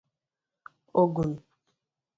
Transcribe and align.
Ogun 1.01 1.31